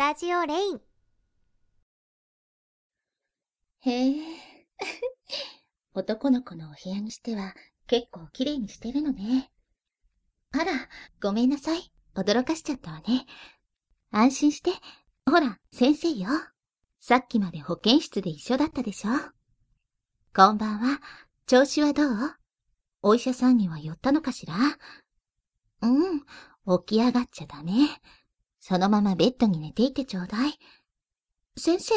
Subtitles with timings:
[0.00, 0.80] タジオレイン。
[3.80, 4.14] へえ。
[5.92, 7.54] 男の子のお部屋にしては
[7.86, 9.52] 結構綺麗にしてるのね。
[10.52, 10.88] あら、
[11.20, 11.92] ごめんなさい。
[12.14, 13.26] 驚かしちゃったわね。
[14.10, 14.70] 安心して。
[15.26, 16.30] ほら、先生よ。
[16.98, 19.10] さっきまで保健室で一緒だったでしょ。
[20.34, 21.02] こんばんは。
[21.44, 22.36] 調子はどう？
[23.02, 24.54] お医者さんには寄ったのかしら？
[25.82, 26.20] うん、
[26.84, 27.72] 起き上がっちゃダメ。
[28.60, 30.52] そのままベッドに寝ていてちょうだい。
[31.56, 31.94] 先生？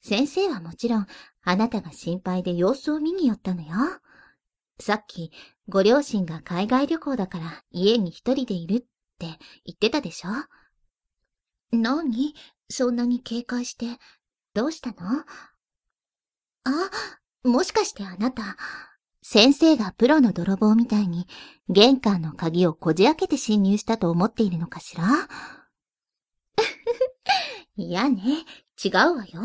[0.00, 1.06] 先生はもちろん、
[1.42, 3.68] あなたが心配で様子を見に寄ったのよ。
[4.78, 5.32] さっき、
[5.68, 8.86] ご両親が海外旅行だから家に一人でいるって
[9.64, 10.30] 言ってたでしょ
[11.72, 12.34] 何？
[12.68, 13.86] そんなに警戒して？
[14.54, 14.96] どうしたの？
[16.64, 16.90] あ、
[17.44, 18.56] もしかしてあなた、
[19.22, 21.26] 先生がプロの泥棒みたいに
[21.68, 25.04] 玄関の鍵をこじ開けて侵入したと思っているのかしら？
[27.76, 28.22] いやね、
[28.82, 29.42] 違うわよ。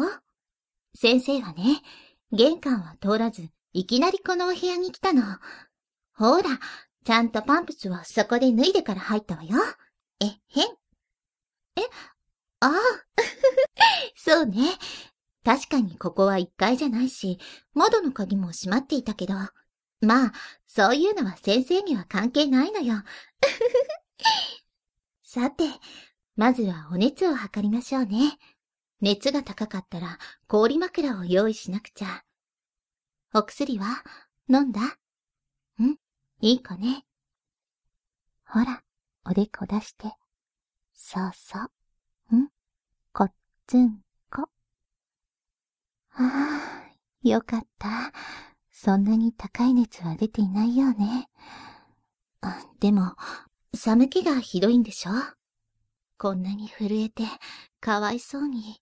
[0.96, 1.82] 先生はね、
[2.32, 5.24] 玄関は通らず、いきなりこのお部屋に来たの。
[6.14, 6.60] ほら、
[7.04, 9.58] ちゃんとパンプスはそこで脱いでから入ったわよ。
[10.22, 10.36] え、へん。
[11.76, 11.82] え、
[12.62, 12.72] ああ、
[14.16, 14.78] そうね。
[15.44, 17.38] 確かにここは1階じゃないし、
[17.74, 19.34] 窓の鍵も閉まっていたけど、
[20.00, 20.34] まあ、
[20.68, 23.04] そういうのは先生には関係ないのよ。
[25.24, 25.66] さて、
[26.42, 28.40] まずはお熱を測りましょうね。
[29.00, 30.18] 熱が高かったら
[30.48, 32.24] 氷枕を用意しなくちゃ。
[33.36, 34.04] お薬は？
[34.50, 34.82] 飲んだ？
[34.82, 35.98] ん？
[36.40, 37.06] いい子ね。
[38.48, 38.82] ほら、
[39.24, 40.16] おでこ出して。
[40.96, 41.60] そうそ
[42.32, 42.36] う。
[42.36, 42.50] ん？
[43.14, 43.34] こっ
[43.68, 44.00] つん
[44.32, 44.50] こ。
[46.16, 48.12] ああ、よかった。
[48.72, 51.30] そんなに高い熱は出ていないようね。
[52.80, 53.16] でも、
[53.76, 55.12] 寒気がひどいんでしょ？
[56.22, 57.24] こんなに震えて、
[57.80, 58.80] かわいそうに。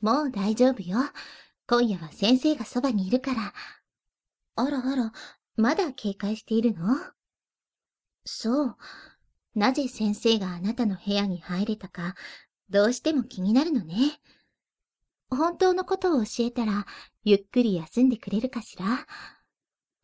[0.00, 0.96] もう大丈夫よ。
[1.66, 3.52] 今夜は先生がそばにいるから。
[4.54, 5.12] あらあら、
[5.56, 6.96] まだ警戒しているの？
[8.24, 8.76] そう。
[9.54, 12.14] なぜ先生があなたの部屋に入れたか、
[12.70, 14.18] どうしても気になるのね。
[15.28, 16.86] 本当のことを教えたら、
[17.24, 19.06] ゆっくり休んでくれるかしら？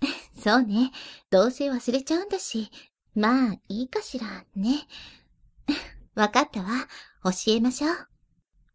[0.37, 0.93] そうね。
[1.31, 2.71] どうせ忘れちゃうんだし。
[3.15, 4.87] まあ、いいかしら、ね。
[6.15, 6.69] わかったわ。
[7.25, 7.97] 教えましょう。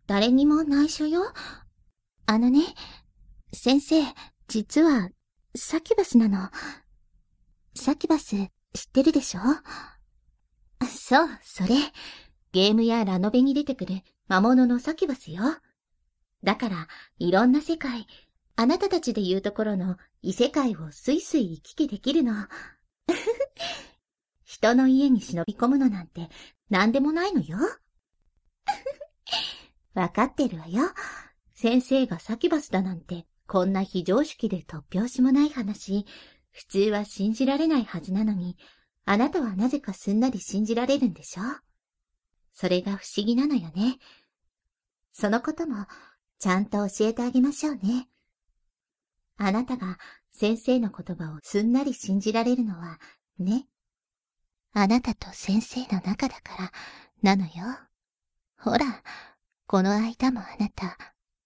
[0.07, 1.21] 誰にも内緒よ。
[2.25, 2.61] あのね、
[3.53, 4.03] 先生、
[4.47, 5.09] 実は、
[5.55, 6.49] サキュバスなの。
[7.75, 8.35] サキュバス、
[8.73, 9.41] 知ってるでしょ？
[10.87, 11.75] そう、それ。
[12.51, 15.43] ゲームやラノベに出てくる魔物のサキュバスよ。
[16.43, 16.87] だから、
[17.19, 18.07] いろんな世界、
[18.55, 22.33] あなたたちで言うところの異世界をスイスイ行き来できるの。
[24.43, 26.29] 人の家に忍び込むのなんて
[26.69, 27.57] 何でもないのよ。
[29.94, 30.83] わかってるわよ。
[31.53, 36.06] 先生がサキバスだなんて、こんな非常識で突拍子もない話、
[36.51, 38.57] 普通は信じられないはずなのに、
[39.06, 41.44] あなたはなぜかすんなり信じられるんでしょ
[42.53, 44.00] それが不思議なのよね。
[45.13, 45.85] そのことも、
[46.39, 48.09] ちゃんと教えてあげましょうね。
[49.38, 49.97] あなたが
[50.31, 53.00] 先生の言葉をすんなり信じられるのは、
[53.39, 53.67] ね。
[54.73, 56.72] あなたと先生の中だか
[57.23, 57.51] ら、なのよ。
[58.59, 59.03] ほら、
[59.66, 60.97] この間もあなた、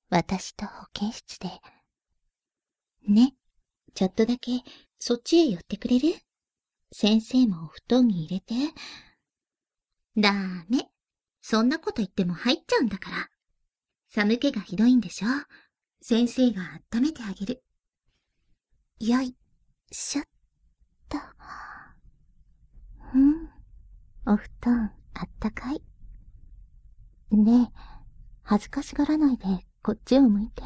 [0.09, 1.49] 私と保健室で。
[3.07, 3.35] ね、
[3.93, 4.63] ちょっとだけ
[4.99, 6.15] そっちへ寄ってくれる？
[6.91, 8.53] 先生もお布団に入れて。
[10.17, 10.89] だーめ。
[11.41, 13.29] そんなこと言っても入っちゃうんだから。
[14.09, 15.27] 寒気がひどいんでしょ？
[16.01, 16.61] 先生が
[16.93, 17.63] 温めてあげる。
[18.99, 19.35] よい
[19.91, 20.25] しょっ
[21.09, 21.17] と。
[23.13, 23.49] うん。
[24.25, 25.83] お布団あったかい。
[27.31, 27.79] ねえ、
[28.43, 29.45] 恥ずかしがらないで
[29.83, 30.63] こっちを向いて、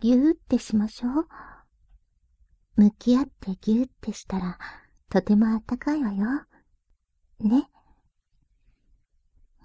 [0.00, 1.28] ぎゅーってしましょう。
[2.76, 4.58] 向き合ってぎゅーってしたら、
[5.08, 6.26] とてもあったかいわよ。
[7.40, 7.70] ね。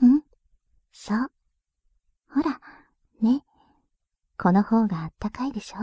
[0.02, 0.22] うん？
[0.92, 1.32] そう。
[2.30, 2.60] ほら、
[3.22, 3.44] ね。
[4.38, 5.78] この方があったかいでしょ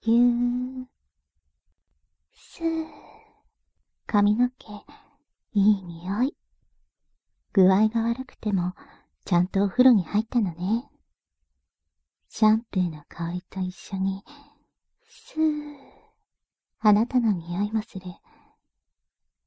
[0.00, 0.86] ぎゅー。
[2.32, 2.99] すー。
[4.12, 4.66] 髪の毛、
[5.52, 6.36] いい匂い。
[7.52, 8.74] 具合が悪くても、
[9.24, 10.90] ちゃんとお風呂に入ったのね。
[12.28, 14.24] シャンプーの香りと一緒に、
[15.08, 15.76] スー。
[16.80, 18.06] あなたの匂いもする。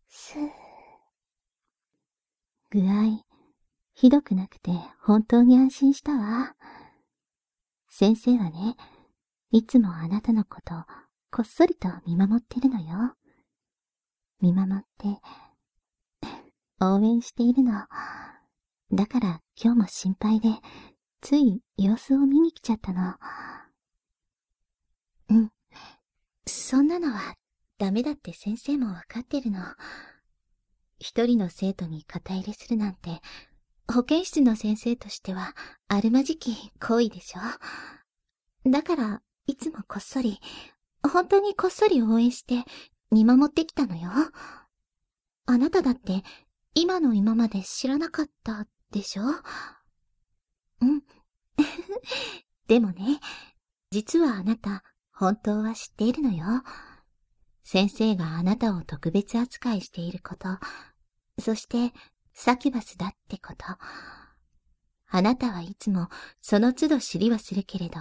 [0.07, 0.49] スー。
[2.69, 3.21] 具合、
[3.93, 4.71] ひどくなくて
[5.01, 6.55] 本当に安心したわ。
[7.89, 8.77] 先生はね、
[9.51, 10.73] いつもあなたのこと
[11.31, 13.17] こっそりと見守ってるのよ。
[14.43, 15.21] 見守って、
[16.81, 17.71] 応援しているの。
[18.91, 20.49] だから今日も心配で、
[21.21, 23.15] つい様子を見に来ちゃったの。
[25.29, 25.51] うん。
[26.45, 27.35] そんなのは
[27.77, 29.61] ダメだって先生もわかってるの。
[30.99, 33.21] 一人の生徒に肩入れするなんて、
[33.89, 35.55] 保健室の先生としては
[35.87, 38.69] あるまじき行為でしょ。
[38.69, 40.41] だから、いつもこっそり、
[41.01, 42.65] 本当にこっそり応援して
[43.13, 44.09] 見守ってきたのよ。
[45.45, 46.23] あなただって
[46.73, 49.23] 今の今まで知らなかったでしょ？
[50.81, 51.03] うん。
[52.67, 53.19] でもね、
[53.91, 56.63] 実はあなた、本当は知っているのよ。
[57.63, 60.49] 先生があなたを特別扱いしていること、
[61.39, 61.93] そして
[62.33, 63.65] サキュバスだってこと。
[65.15, 66.09] あなたはいつも
[66.41, 67.99] その都度知りはするけれど、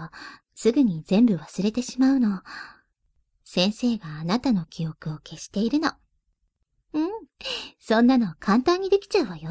[0.55, 2.43] すぐに全部忘れてしまうの。
[3.54, 5.93] 先生があなたの記憶を消しているの。
[6.94, 7.10] うん。
[7.78, 9.50] そんなの簡単にできちゃうわよ。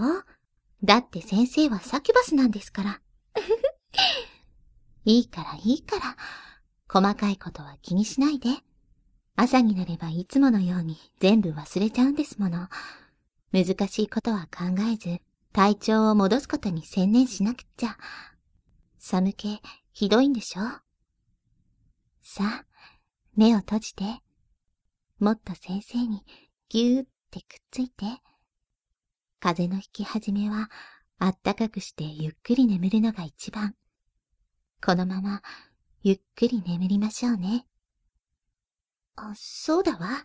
[0.83, 3.01] だって先生はサキュバスなんですから。
[5.05, 6.17] いいからいいから。
[6.89, 8.49] 細かいことは気にしないで。
[9.35, 12.69] 朝になればいつものように全部忘れちゃうんですもの。
[13.51, 15.21] 難しいことは考えず、
[15.53, 17.95] 体調を戻すことに専念しなくっちゃ。
[18.97, 19.61] 寒気、
[19.93, 20.63] ひどいんでしょ？
[22.23, 22.65] さあ、
[23.41, 24.03] 目を閉じて。
[25.17, 26.23] もっと先生に
[26.69, 28.05] ぎゅーってくっついて。
[29.39, 30.69] 風の引き始めは、
[31.17, 33.73] あったかくしてゆっくり眠るのが一番。
[34.85, 35.41] このまま、
[36.03, 37.65] ゆっくり眠りましょうね。
[39.15, 40.23] あ、そうだわ。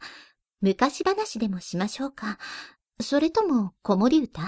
[0.61, 2.37] 昔話でもしましょうか。
[3.01, 4.43] それとも、子守歌？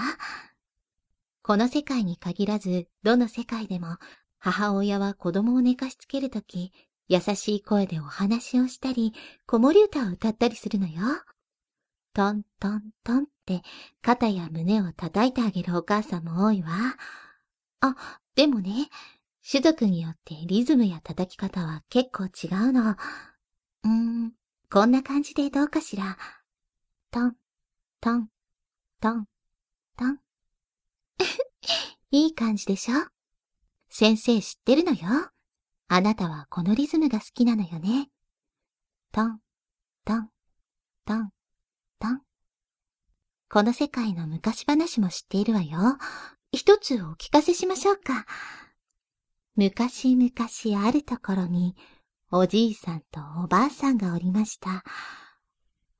[1.41, 3.97] この世界に限らず、どの世界でも、
[4.37, 6.71] 母親は子供を寝かしつけるとき、
[7.09, 9.13] 優しい声でお話をしたり、
[9.47, 11.01] 子守歌を歌ったりするのよ。
[12.13, 13.63] トントントンって
[14.03, 16.69] 肩や胸を叩いてあげるお母さんも多いわ。
[17.81, 17.95] あ、
[18.35, 18.89] でもね、
[19.49, 22.91] 種族によってリズムや叩き方は結構違うの。
[22.91, 24.33] うーん、
[24.71, 26.15] こんな感じでどうかしら。
[27.09, 27.35] トン、
[28.01, 28.29] トン、
[29.01, 29.25] トン、
[29.97, 30.19] トン。
[32.11, 33.07] いい感じでしょ？
[33.89, 35.31] 先生知ってるのよ。
[35.91, 38.11] あなたはこのリズムが好きなのよね。
[39.11, 39.39] トン、
[40.05, 40.29] トン、
[41.03, 41.29] トン、
[41.97, 42.21] トン。
[43.49, 45.97] この世界の昔話も知っているわよ。
[46.51, 48.27] 一つお聞かせしましょうか。
[49.55, 51.75] 昔々あるところに、
[52.31, 54.83] おじいさんとおばあさんがおりました。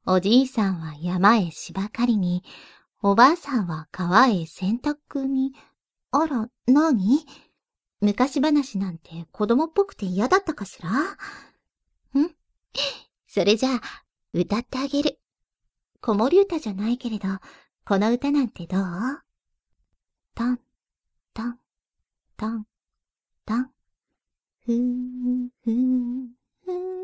[0.05, 2.43] おじいさんは山へ芝刈りに、
[3.01, 5.53] おばあさんは川へ洗濯に、
[6.11, 7.25] あら、なに
[8.01, 10.89] 昔話なんて子供っぽくて嫌だったかしら？
[12.19, 12.29] ん？
[13.27, 13.81] それじゃあ、
[14.33, 15.19] 歌ってあげる。
[16.01, 17.27] 子守歌じゃないけれど、
[17.85, 18.81] この歌なんてどう？
[20.33, 20.59] トン、
[21.33, 21.59] トン、
[22.37, 22.65] トン、
[23.45, 23.69] トン。
[24.65, 26.29] ふーん、ふーん、
[26.63, 26.98] ふー、ん、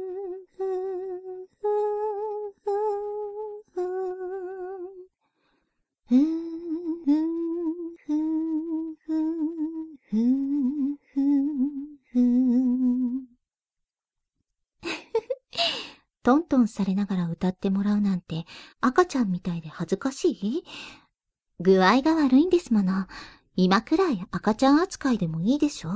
[16.76, 18.46] されながら歌ってもらうなんて
[18.82, 20.64] 赤ちゃんみたいで恥ずかしい？
[21.60, 23.08] 具合が悪いんですもの。
[23.56, 25.90] 今くらい赤ちゃん扱いでもいいでしょ？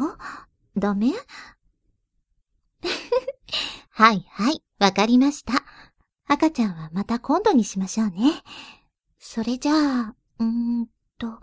[0.78, 1.12] ダメ？
[3.90, 5.66] はいはい、わかりました。
[6.26, 8.42] 赤ちゃんはまた今度にしましょうね。
[9.18, 10.88] それじゃあ、うーん
[11.18, 11.42] と、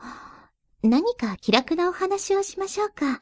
[0.82, 3.20] 何か気楽なお話をしましょうか。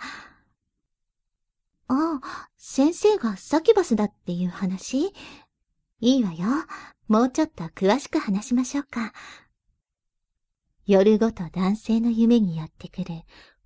[1.88, 5.12] ああ、先生がサキュバスだっていう話？
[6.04, 6.44] いいわよ。
[7.08, 9.14] もうちょっと詳しく話しましょうか。
[10.84, 13.22] 夜ごと男性の夢にやってくる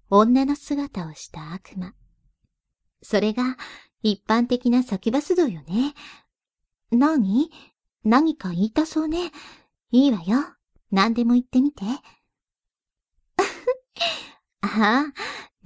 [0.09, 1.95] 女の姿をした悪魔。
[3.02, 3.57] それが
[4.04, 5.95] 一般的なサキバス道よね。
[6.92, 7.50] 何？
[8.04, 9.33] 何か言いたそうね。
[9.90, 10.38] いいわよ。
[10.92, 11.83] 何でも言ってみて。
[14.62, 15.12] ああ、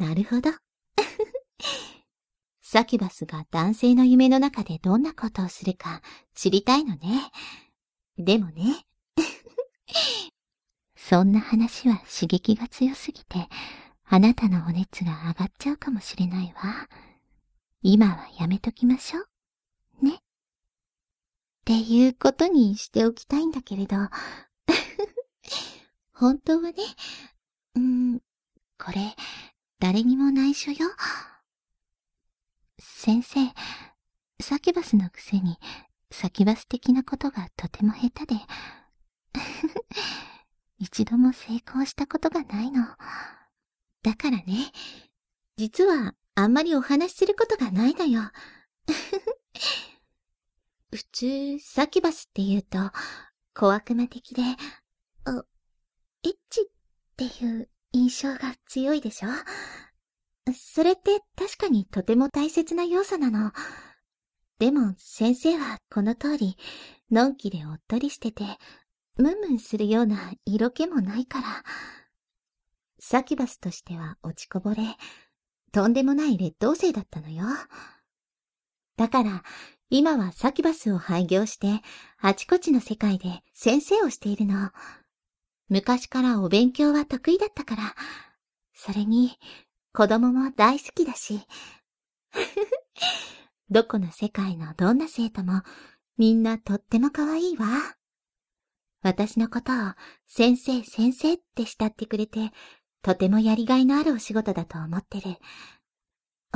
[0.02, 0.50] なるほど。
[2.72, 6.00] サキュバスが男性の夢の中でどんなことをするか
[6.34, 7.30] 知りたいのね。
[8.16, 8.86] でもね。
[10.96, 13.50] そんな話は刺激が強すぎて、
[14.06, 16.88] あなたのお熱が上がっちゃうかもしれないわ。
[17.82, 19.20] 今はやめときましょ
[20.00, 20.06] う。
[20.06, 20.14] ね。
[20.14, 20.20] っ
[21.66, 23.96] ていうことにしておきたいんだけれど。
[26.14, 26.76] 本当はね、
[27.74, 28.20] うん、
[28.78, 29.14] これ、
[29.78, 30.88] 誰にも内緒よ。
[32.84, 33.38] 先生、
[34.40, 35.56] サキュバスのくせに、
[36.10, 38.40] サキュバス的なことがとても下手で、
[40.78, 42.84] 一度も成功したことがないの。
[44.02, 44.72] だからね、
[45.56, 48.22] 実はあんまりお話しすることがないのよ。
[50.90, 52.78] 普通、サキュバスって言うと、
[53.54, 54.42] 小悪魔的で、
[55.24, 55.44] あ、
[56.24, 56.64] エッチっ
[57.16, 59.28] ていう印象が強いでしょ？
[60.50, 63.52] それって確かにとても大切な要素なの。
[64.58, 66.56] でも先生はこの通り、
[67.10, 68.44] のんきでおっとりしてて、
[69.16, 71.46] ムンムンするような色気もないから。
[72.98, 74.82] サキュバスとしては落ちこぼれ、
[75.72, 77.44] とんでもない劣等生だったのよ。
[78.96, 79.42] だから、
[79.90, 81.82] 今はサキュバスを廃業して、
[82.20, 84.70] あちこちの世界で先生をしているの。
[85.68, 87.94] 昔からお勉強は得意だったから、
[88.74, 89.38] それに、
[89.94, 91.40] 子供も大好きだし。
[93.70, 95.62] どこの世界のどんな生徒も、
[96.16, 97.66] みんなとっても可愛いわ。
[99.02, 99.92] 私のことを
[100.26, 102.52] 先生先生って慕ってくれて、
[103.02, 105.36] とてもやりがいのあるお仕事だと思ってる。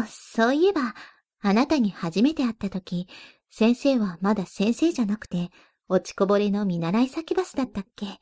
[0.07, 0.95] そういえば、
[1.41, 3.09] あなたに初めて会った時、
[3.51, 5.51] 先生はまだ先生じゃなくて、
[5.89, 8.19] 落ちこぼれの見習い先バスだったっけ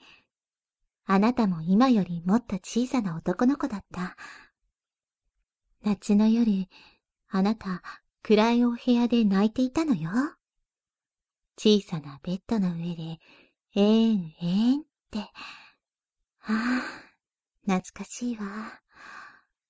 [1.06, 4.16] あなたも今よりもっと小さな男の子だった。
[5.84, 6.66] 夏の夜、
[7.28, 7.82] あなた、
[8.22, 10.10] 暗いお部屋で泣いていたのよ。
[11.58, 13.20] 小さなベッドの上で、
[13.76, 15.18] えーん、えーんって。
[15.18, 15.28] は
[16.48, 16.82] あ、
[17.66, 18.80] 懐かしいわ。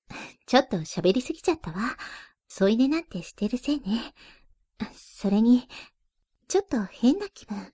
[0.46, 1.96] ちょっと喋りすぎちゃったわ。
[2.46, 4.14] 添い寝なんてしてるせいね。
[4.92, 5.68] それに、
[6.46, 7.72] ちょっと変な気分。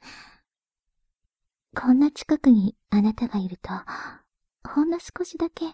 [1.76, 3.68] こんな近くにあなたがいると、
[4.66, 5.66] ほんの少しだけ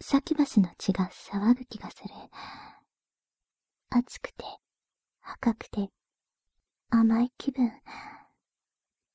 [0.00, 2.10] サキバスの血が騒ぐ気がする。
[3.88, 4.44] 熱くて、
[5.22, 5.88] 赤くて、
[6.90, 7.68] 甘い気分。
[7.68, 7.72] は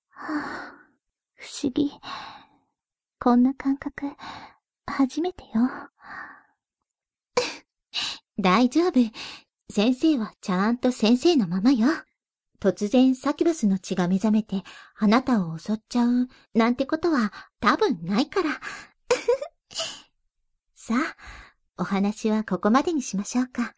[0.09, 0.73] あ、
[1.35, 1.91] 不思議。
[3.19, 4.07] こんな感覚、
[4.87, 5.69] 初めてよ。
[8.39, 8.99] 大丈夫。
[9.69, 11.87] 先生はちゃんと先生のままよ。
[12.59, 14.63] 突然サキバスの血が目覚めて
[14.95, 18.59] あなたを襲っちゃうなんてことは多分ないから。
[20.83, 21.15] さあ、
[21.77, 23.75] お話はここまでにしましょうか。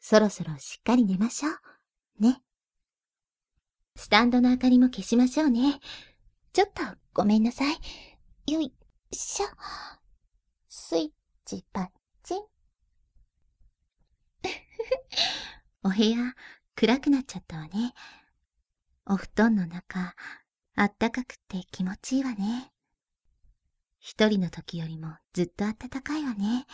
[0.00, 1.52] そろそろしっかり寝ましょう。
[2.20, 2.42] ね。
[3.94, 5.78] スタンドの明かりも消しましょうね。
[6.52, 6.82] ちょっと
[7.14, 7.76] ごめんなさい。
[8.52, 8.74] よい
[9.12, 9.46] しょ。
[10.68, 11.10] スイッ
[11.44, 11.88] チパッ
[12.24, 12.42] チン。
[15.84, 16.34] お部屋
[16.74, 17.94] 暗くなっちゃったわね。
[19.04, 20.16] お布団の中、
[20.74, 22.72] あったかくて気持ちいいわね。
[24.06, 26.64] 一人の時よりもずっと暖かいわね。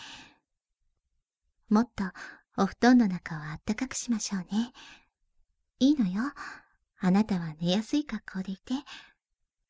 [1.70, 2.04] もっと
[2.58, 4.70] お布団の中を暖かくしましょうね。
[5.78, 6.24] いいのよ。
[6.98, 8.74] あなたは寝やすい格好でいて、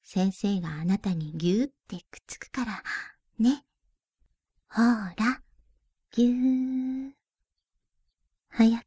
[0.03, 2.83] 先生があなたにぎゅーってくっつくから、
[3.39, 3.65] ね。
[4.69, 4.85] ほー
[5.17, 5.41] ら、
[6.11, 7.13] ぎゅー。
[8.49, 8.85] 早く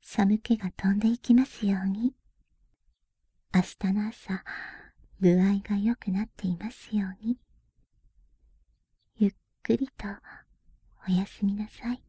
[0.00, 2.14] 寒気が飛んでいきますように。
[3.54, 4.42] 明日の朝、
[5.20, 7.38] 具合が良くなっていますように。
[9.68, 10.08] くりと
[11.06, 12.02] おやすみなさい。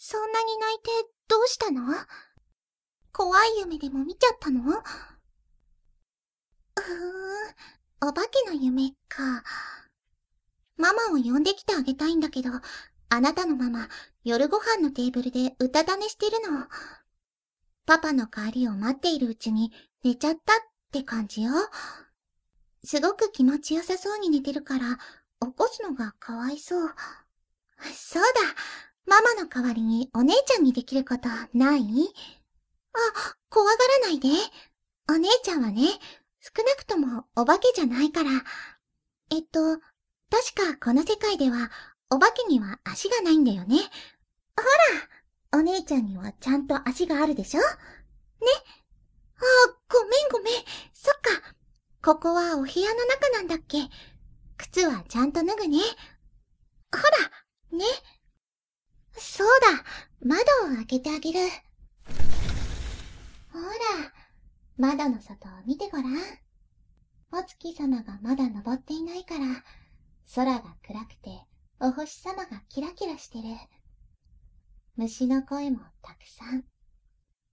[0.00, 0.90] そんなに泣いて
[1.26, 1.82] どうしたの？
[3.12, 4.62] 怖い夢でも見ちゃったの？
[4.62, 4.80] ふーん、
[8.00, 9.42] お化けの夢か。
[10.76, 12.50] ママを呼んできてあげたいんだけど、
[13.08, 13.88] あなたのママ、
[14.22, 16.66] 夜ご飯のテーブルで歌種してるの。
[17.86, 19.72] パパの帰りを待っているうちに
[20.04, 20.56] 寝ちゃったっ
[20.92, 21.50] て感じよ。
[22.84, 24.98] すごく気持ちよさそうに寝てるから、
[25.40, 26.94] 起こすのがかわいそう。
[27.92, 28.30] そうだ、
[29.06, 31.82] ママの代わりにお姉ちゃんにできることない？
[32.92, 32.98] あ、
[33.48, 34.28] 怖がらないで。
[35.10, 35.82] お姉ちゃんはね、
[36.56, 38.30] 少なくともお化けじゃないから。
[39.30, 39.78] えっと、
[40.30, 41.70] 確かこの世界では、
[42.10, 43.76] お化けには足がないんだよね。
[44.56, 44.62] ほ
[45.52, 47.60] ら、お姉ちゃんにはちゃんと足があるでしょ？
[47.60, 47.66] ね。
[47.66, 50.54] ああ、ごめんごめん。
[50.94, 51.54] そっか。
[52.02, 53.88] ここはお部屋の中なんだっけ？
[54.56, 55.78] 靴はちゃんと脱ぐね。
[56.90, 56.98] ほ
[57.72, 57.84] ら、ね。
[59.16, 59.84] そうだ、
[60.22, 61.40] 窓を開けてあげる。
[64.78, 66.16] 窓の外を見てごらん。
[67.32, 69.44] お月様がまだ昇っていないから、
[70.36, 71.30] 空が暗くて
[71.80, 73.44] お星様がキラキラしてる。
[74.96, 76.62] 虫の声もたくさん。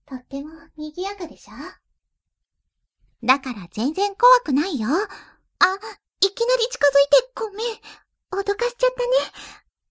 [0.06, 1.52] とっても賑やかでしょ？
[3.26, 4.88] だから全然怖くないよ。
[4.88, 4.98] あ、い
[6.28, 7.66] きなり近づいてごめん。
[8.30, 8.90] 脅かしちゃっ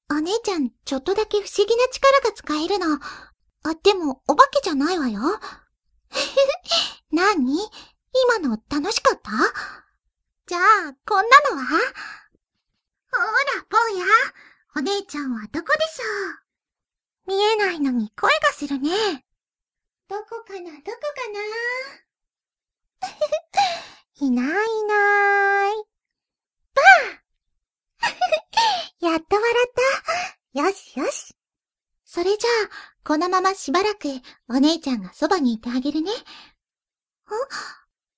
[0.09, 0.19] たね。
[0.19, 2.95] お姉ちゃん、ちょっとだけ不思議な力が使えるの。
[2.95, 5.19] あ、でも、お化けじゃないわよ。
[7.11, 7.57] なに
[8.13, 9.31] 今の楽しかった？
[10.47, 11.65] じゃあ、こんなのは？
[13.11, 14.05] ほら、坊や。
[14.77, 16.03] お姉ちゃんはどこでしょ
[17.33, 17.35] う？
[17.35, 18.89] 見えないのに声がするね。
[20.07, 20.81] どこかな、どこ
[23.01, 23.07] かな？
[24.27, 25.75] いないいない。
[26.73, 26.81] ば
[28.01, 28.05] あ
[29.11, 29.71] やっと笑っ
[30.53, 30.61] た。
[30.61, 31.35] よしよし。
[32.05, 34.07] それじゃあ、このまましばらく
[34.49, 36.11] お姉ちゃんがそばにいてあげるね。
[37.27, 37.31] あ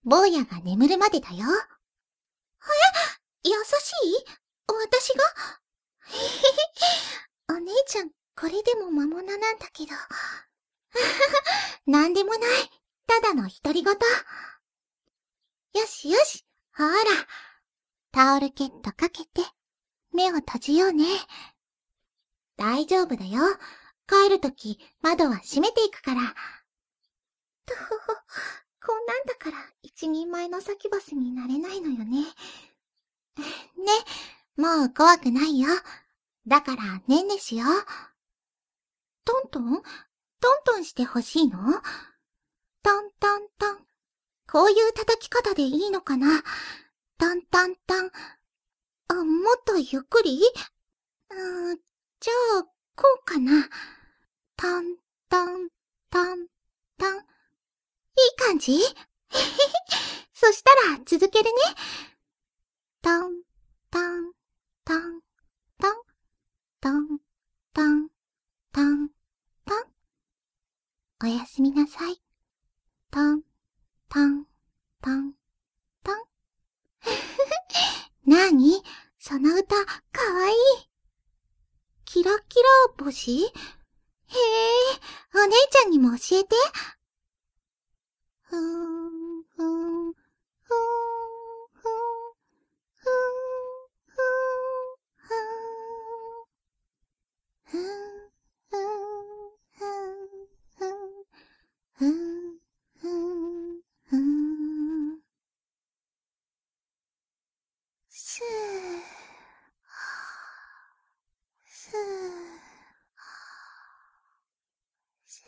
[0.03, 1.45] 坊やが眠るまでだよ。
[3.43, 4.25] え優しい？
[4.67, 5.23] 私が？
[7.55, 9.91] お姉ちゃん、これでも魔物なんだけど。
[11.85, 12.41] なんでもない。
[13.07, 13.93] ただの独り言。
[13.93, 16.45] よしよし。
[16.75, 16.93] ほら。
[18.11, 19.41] タオルケットかけて、
[20.13, 21.05] 目を閉じようね。
[22.55, 23.41] 大丈夫だよ。
[24.07, 26.21] 帰るとき、窓は閉めていくから。
[27.65, 28.13] とほほ、
[28.85, 32.23] こんなんだから一人前のサキバスになれないのよね。
[33.37, 33.43] ね、
[34.55, 35.67] もう怖くないよ。
[36.47, 37.67] だからねんねしよう。
[39.25, 39.81] トントン？
[40.39, 41.57] トントンしてほしいの？
[42.83, 43.85] トントントン。
[44.49, 46.41] こういう叩き方でいいのかな？
[47.17, 48.11] トントントン。
[49.09, 50.39] あ、もっとゆっくり？
[51.31, 51.77] うーん、
[52.21, 52.63] じゃあ、
[52.95, 53.67] こうかな。
[54.57, 54.97] タン、
[55.29, 55.69] タン、
[56.09, 56.47] タン、
[56.97, 57.17] タン。
[57.17, 57.23] いい
[58.39, 58.79] 感じ？
[60.33, 61.51] そしたら続けるね。
[63.03, 63.43] タン、
[63.91, 64.31] タン、
[64.83, 65.21] タン、
[65.77, 65.95] タン、
[66.81, 67.19] タン、
[67.71, 68.09] タン、
[68.71, 69.09] タン、
[69.63, 69.93] タン。
[71.23, 72.19] おやすみなさい。
[73.11, 73.43] タン、
[74.09, 74.47] タン、
[75.01, 75.35] タン、
[76.01, 76.23] タン。
[78.25, 78.81] なに
[79.19, 79.93] その歌、か
[80.33, 80.55] わいい。
[82.05, 82.57] キラキ
[82.97, 83.53] ラ星？
[108.19, 108.45] すー。
[111.67, 111.91] すー。
[115.27, 115.43] す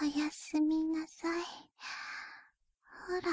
[0.00, 0.04] ー。
[0.04, 1.42] おやすみなさい。
[3.08, 3.32] ほら、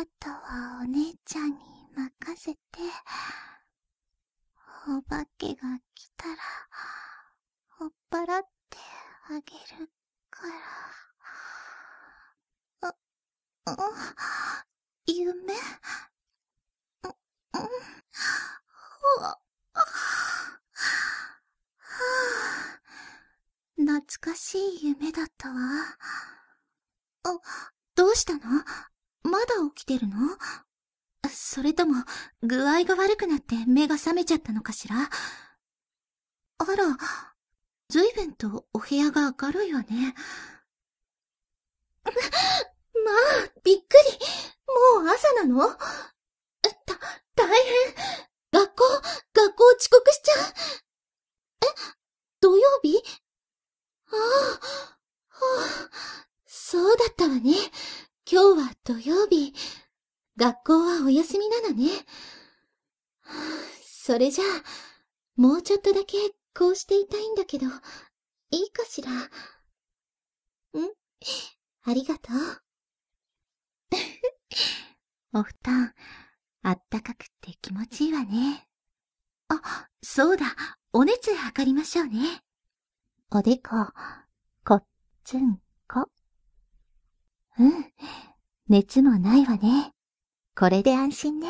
[0.00, 1.58] あとはお姉ちゃんに
[1.96, 2.60] 任せて、
[4.88, 6.36] お化けが来たら、
[7.80, 8.78] 追っ払って
[9.30, 9.40] あげ
[9.78, 9.90] る
[10.30, 10.46] か
[12.82, 12.88] ら。
[12.88, 12.94] あ、
[13.66, 13.76] あ、
[15.06, 15.54] 夢うん。
[19.20, 19.38] は
[23.76, 25.54] 懐かしい夢だったわ。
[27.24, 27.40] あ、
[27.94, 28.40] どうしたの？
[29.22, 30.16] まだ起きてるの？
[31.28, 32.04] それとも、
[32.42, 34.96] 具合が悪くなって目が覚めちゃったのかしら？
[36.58, 36.96] あら、
[37.88, 40.14] ずいぶんとお部屋が明るいわね。
[42.04, 44.18] まあ、びっくり。
[44.96, 45.68] もう朝なの？
[45.76, 46.98] た、
[47.36, 47.94] 大変。
[48.52, 48.84] 学校、
[49.32, 50.52] 学校遅刻しちゃう。
[51.62, 51.66] え
[52.40, 53.02] 土曜日？
[54.10, 55.40] ああ、は
[56.20, 56.26] あ、
[56.56, 57.52] そうだったわね。
[58.30, 59.52] 今日は土曜日。
[60.36, 61.88] 学校はお休みなのね。
[63.82, 64.48] それじゃあ、
[65.34, 66.16] もうちょっとだけ
[66.56, 67.66] こうしていたいんだけど、
[68.52, 69.10] いいかしら？
[69.10, 69.30] ん？
[71.82, 72.36] ありがとう。
[75.34, 75.92] お布団、
[76.62, 78.68] あったかくって気持ちいいわね。
[79.48, 80.54] あ、そうだ。
[80.92, 82.44] お熱測りましょうね。
[83.32, 83.70] おでこ、
[84.64, 84.86] こっ
[85.24, 86.08] つんこ。
[87.58, 87.92] うん。
[88.68, 89.92] 熱もないわね。
[90.56, 91.48] これで安心ね。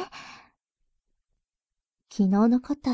[2.10, 2.90] 昨日のこと、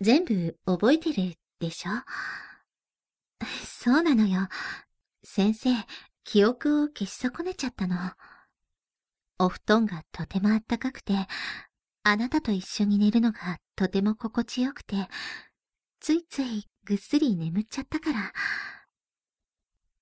[0.00, 1.90] 全部覚えてるでしょ？
[3.64, 4.48] そうなのよ。
[5.24, 5.70] 先生、
[6.24, 7.96] 記憶を消し損ねちゃったの。
[9.38, 11.26] お布団がとてもあったかくて、
[12.02, 15.08] あなたと一緒に寝るのがとても心地よくて、
[16.00, 18.32] ついついぐっすり眠っちゃったから。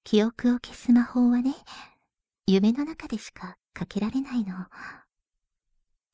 [0.05, 1.55] 記憶を消す魔法はね、
[2.49, 4.55] 夢の中でしかかけられないの。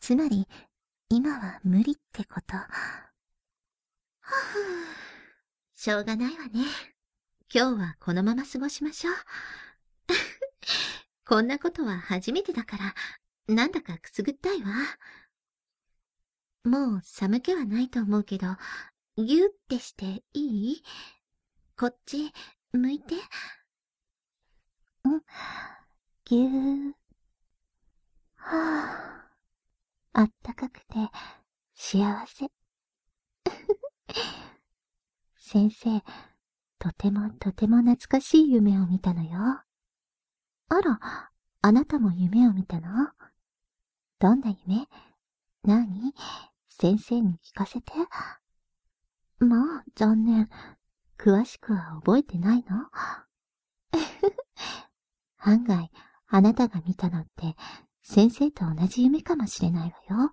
[0.01, 0.49] つまり、
[1.11, 2.57] 今は無理ってこと。
[2.57, 4.33] はぁ、
[5.75, 6.65] しょうがないわね。
[7.55, 9.15] 今日はこのまま過ごしましょう。
[11.27, 12.95] こんなことは初めてだから、
[13.55, 14.73] なんだかくすぐったいわ。
[16.65, 18.57] もう寒気はないと思うけど、
[19.19, 20.83] ぎゅってしていい？
[21.77, 22.33] こっち、
[22.73, 23.17] 向いて。
[25.05, 25.23] うん。
[26.33, 26.93] ぎゅー。
[28.37, 29.29] は
[30.15, 30.21] あ。
[30.21, 31.11] あったかくて、
[31.75, 32.51] 幸せ。
[35.37, 36.03] 先生、
[36.79, 39.63] とてもとても懐かしい夢を見たのよ。
[40.71, 40.99] あら、
[41.61, 43.11] あなたも夢を見たの？
[44.19, 44.89] どんな夢？
[45.65, 46.15] 何？
[46.71, 47.93] 先生に聞かせて。
[49.39, 50.49] まあ、残念。
[51.19, 52.91] 詳しくは覚えてないの
[55.37, 55.91] 案外、
[56.35, 57.57] あなたが見たのって、
[58.03, 60.33] 先生と同じ夢かもしれないわよ。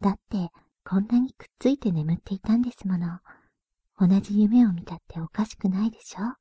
[0.00, 0.50] だって、
[0.84, 3.20] こんなにくっついて眠っていたんですもの。
[3.96, 6.34] 同じ夢を見たっておかしくないでしょ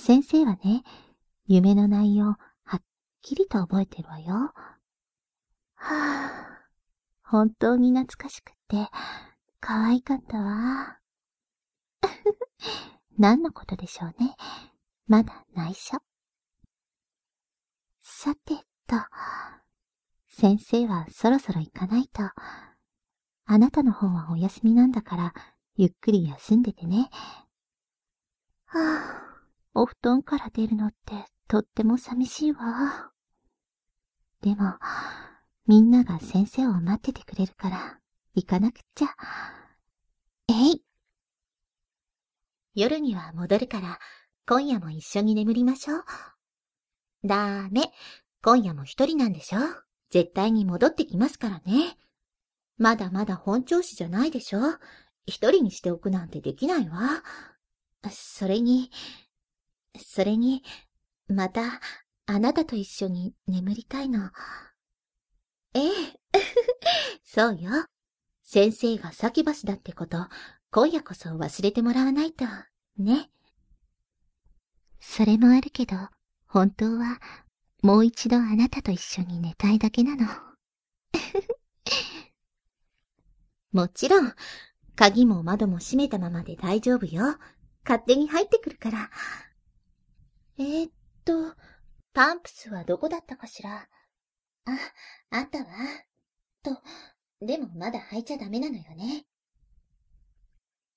[0.00, 0.84] 先生はね、
[1.46, 2.82] 夢の内容、はっ
[3.20, 4.52] きりと覚えてるわよ。
[5.74, 8.88] はぁ、本当に懐かしくって、
[9.58, 10.98] 可愛かったわ。
[13.18, 14.36] 何のことでしょうね。
[15.08, 15.98] まだ内緒。
[18.24, 18.54] さて
[18.86, 18.94] と、
[20.28, 22.22] 先生はそろそろ行かないと。
[23.46, 25.34] あなたの方はお休みなんだから、
[25.74, 27.10] ゆっくり休んでてね。
[28.66, 29.40] はあ、
[29.74, 31.16] お布団から出るのって
[31.48, 33.10] とっても寂しいわ。
[34.40, 34.74] でも、
[35.66, 37.98] みんなが先生を待っててくれるから、
[38.36, 39.08] 行かなくっちゃ。
[40.46, 40.84] えい。
[42.76, 43.98] 夜には戻るから、
[44.46, 46.04] 今夜も一緒に眠りましょう。
[47.24, 47.92] ダメ。
[48.42, 49.58] 今夜も一人なんでしょ？
[50.10, 51.96] 絶対に戻ってきますからね。
[52.76, 54.60] まだまだ本調子じゃないでしょ？
[55.26, 57.22] 一人にしておくなんてできないわ。
[58.10, 58.90] それに、
[60.04, 60.64] それに、
[61.28, 61.80] また、
[62.26, 64.30] あなたと一緒に眠りたいの。
[65.74, 65.90] ええ、
[67.22, 67.70] そうよ。
[68.42, 70.26] 先生がサキバスだってこと、
[70.72, 72.44] 今夜こそ忘れてもらわないと、
[72.96, 73.30] ね。
[75.00, 75.96] それもあるけど、
[76.52, 77.18] 本当は、
[77.82, 80.26] もう一度あなたと一緒に寝たいだけなの。
[83.72, 84.34] もちろん、
[84.94, 87.38] 鍵も窓も閉めたままで大丈夫よ。
[87.84, 89.10] 勝手に入ってくるから。
[90.58, 90.92] えー、っ
[91.24, 91.56] と、
[92.12, 93.88] パンプスはどこだったかしら？
[94.66, 94.78] あ、
[95.30, 95.64] あったわ。
[96.62, 96.82] と、
[97.40, 99.24] でもまだ履いちゃダメなのよね。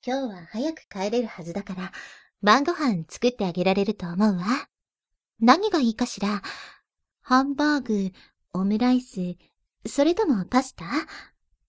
[0.05, 1.93] 今日は早く帰れるはずだから、
[2.41, 4.67] 晩ご飯作ってあげられると思うわ。
[5.39, 6.41] 何がいいかしら？
[7.21, 8.11] ハンバーグ、
[8.53, 9.35] オムライス、
[9.85, 10.85] それともパスタ？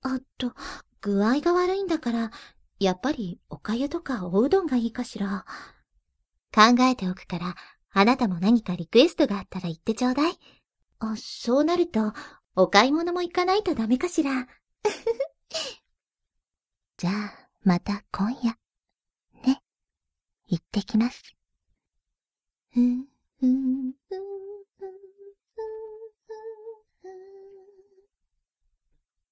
[0.03, 0.53] あと、
[1.01, 2.31] 具合が悪いんだから、
[2.79, 5.45] やっぱりお粥とかおうどんがいいかしら？
[6.55, 7.55] 考えておくから、
[7.91, 10.39] あなたも何かリクエストがあったら言ってちょうだい。
[10.99, 12.13] あ、そうなると、
[12.55, 14.47] お買い物も行かないとダメかしら？
[16.99, 18.57] じゃあ、また今夜。
[19.45, 19.63] ね。
[20.47, 21.37] 行ってきます。
[22.73, 23.07] ふん、
[23.41, 24.46] ふん、ふん。